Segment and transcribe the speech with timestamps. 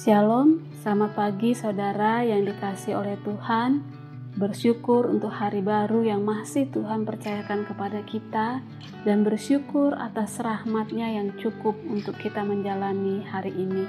[0.00, 3.84] Shalom, selamat pagi saudara yang dikasih oleh Tuhan.
[4.32, 8.64] Bersyukur untuk hari baru yang masih Tuhan percayakan kepada kita
[9.04, 13.84] dan bersyukur atas rahmatnya yang cukup untuk kita menjalani hari ini.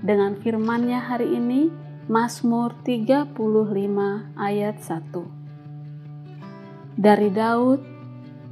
[0.00, 1.68] Dengan firmannya hari ini,
[2.08, 3.36] Mazmur 35
[4.40, 6.96] ayat 1.
[6.96, 7.80] Dari Daud,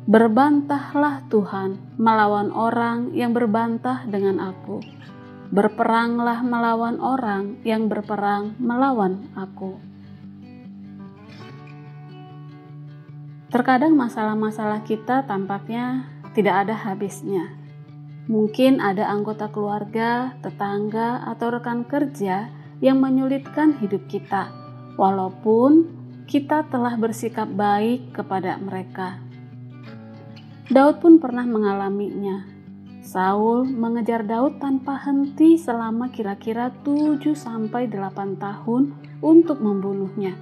[0.04, 5.00] Berbantahlah Tuhan melawan orang yang berbantah dengan aku
[5.50, 9.82] Berperanglah melawan orang yang berperang melawan aku.
[13.50, 16.07] Terkadang masalah-masalah kita tampaknya
[16.39, 17.50] tidak ada habisnya.
[18.31, 22.46] Mungkin ada anggota keluarga, tetangga, atau rekan kerja
[22.79, 24.55] yang menyulitkan hidup kita,
[24.94, 25.91] walaupun
[26.30, 29.19] kita telah bersikap baik kepada mereka.
[30.71, 32.50] Daud pun pernah mengalaminya
[33.00, 38.83] Saul mengejar Daud tanpa henti selama kira-kira 7-8 tahun
[39.24, 40.36] untuk membunuhnya.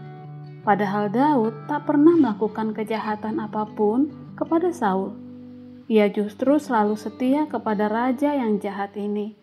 [0.66, 5.14] Padahal Daud tak pernah melakukan kejahatan apa pun kepada Saul.
[5.88, 9.38] Ia justru selalu setia kepada raja yang jahat ini.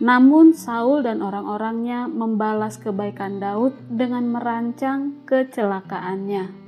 [0.00, 6.65] Namun Saul dan orang-orangnya membalas kebaikan Daud dengan merancang kecelakaannya.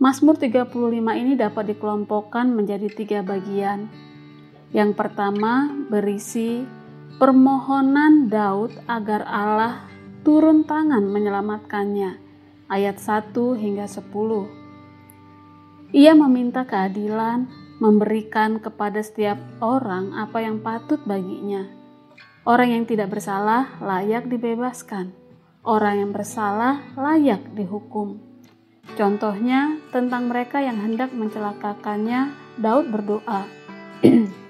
[0.00, 0.72] Mazmur 35
[1.12, 3.84] ini dapat dikelompokkan menjadi tiga bagian.
[4.72, 6.64] Yang pertama berisi
[7.20, 9.84] permohonan Daud agar Allah
[10.24, 12.16] turun tangan menyelamatkannya.
[12.72, 14.08] Ayat 1 hingga 10.
[15.92, 17.44] Ia meminta keadilan,
[17.76, 21.68] memberikan kepada setiap orang apa yang patut baginya.
[22.48, 25.12] Orang yang tidak bersalah layak dibebaskan.
[25.60, 28.29] Orang yang bersalah layak dihukum.
[28.98, 33.48] Contohnya tentang mereka yang hendak mencelakakannya, Daud berdoa,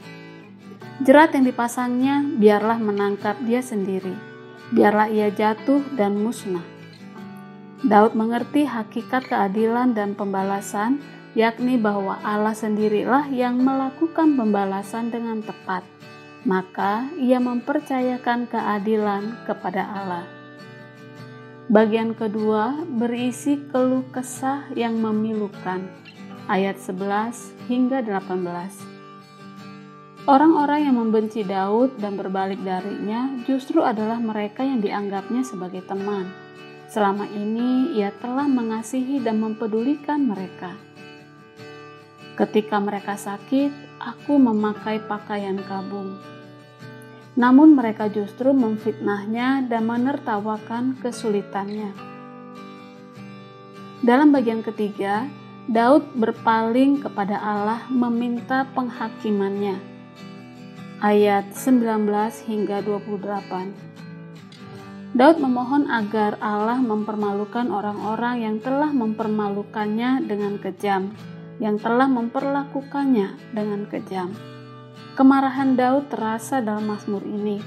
[1.00, 4.12] Jerat yang dipasangnya biarlah menangkap dia sendiri,
[4.68, 6.60] biarlah ia jatuh dan musnah.
[7.80, 11.00] Daud mengerti hakikat keadilan dan pembalasan,
[11.32, 15.88] yakni bahwa Allah sendirilah yang melakukan pembalasan dengan tepat.
[16.44, 20.39] Maka ia mempercayakan keadilan kepada Allah.
[21.70, 25.86] Bagian kedua berisi keluh kesah yang memilukan.
[26.50, 30.26] Ayat 11 hingga 18.
[30.26, 36.26] Orang-orang yang membenci Daud dan berbalik darinya justru adalah mereka yang dianggapnya sebagai teman.
[36.90, 40.74] Selama ini ia telah mengasihi dan mempedulikan mereka.
[42.34, 46.39] Ketika mereka sakit, aku memakai pakaian kabung
[47.40, 51.88] namun mereka justru memfitnahnya dan menertawakan kesulitannya.
[54.04, 55.24] Dalam bagian ketiga,
[55.64, 59.80] Daud berpaling kepada Allah meminta penghakimannya.
[61.00, 65.16] Ayat 19 hingga 28.
[65.16, 71.16] Daud memohon agar Allah mempermalukan orang-orang yang telah mempermalukannya dengan kejam,
[71.56, 74.59] yang telah memperlakukannya dengan kejam.
[75.20, 77.60] Kemarahan Daud terasa dalam Mazmur ini.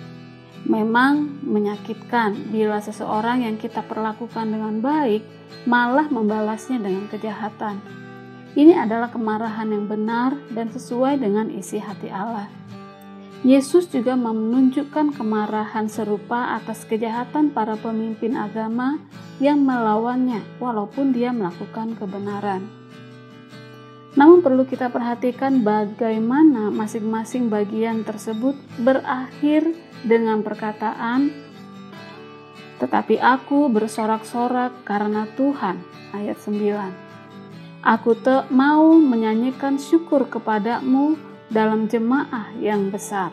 [0.65, 5.21] Memang menyakitkan bila seseorang yang kita perlakukan dengan baik
[5.69, 7.77] malah membalasnya dengan kejahatan.
[8.57, 12.49] Ini adalah kemarahan yang benar dan sesuai dengan isi hati Allah.
[13.45, 18.97] Yesus juga menunjukkan kemarahan serupa atas kejahatan para pemimpin agama
[19.37, 22.82] yang melawannya, walaupun dia melakukan kebenaran.
[24.13, 29.73] Namun perlu kita perhatikan bagaimana masing-masing bagian tersebut berakhir
[30.05, 31.43] dengan perkataan
[32.83, 35.79] tetapi aku bersorak-sorak karena Tuhan.
[36.11, 41.15] Ayat 9 Aku tak mau menyanyikan syukur kepadamu
[41.47, 43.31] dalam jemaah yang besar.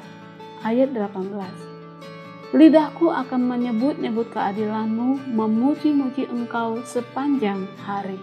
[0.62, 8.18] Ayat 18 Lidahku akan menyebut-nyebut keadilanmu, memuji-muji engkau sepanjang hari.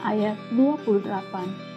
[0.00, 1.71] Ayat 28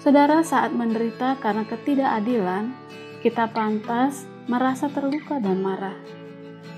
[0.00, 2.72] Saudara, saat menderita karena ketidakadilan,
[3.20, 5.92] kita pantas merasa terluka dan marah.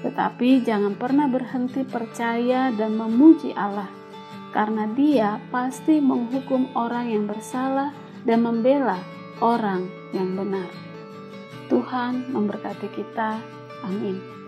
[0.02, 3.86] Tetapi jangan pernah berhenti percaya dan memuji Allah,
[4.50, 7.94] karena Dia pasti menghukum orang yang bersalah
[8.26, 8.98] dan membela
[9.38, 10.66] orang yang benar.
[11.70, 13.38] Tuhan memberkati kita.
[13.86, 14.41] Amin.